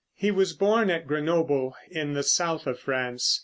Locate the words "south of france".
2.23-3.39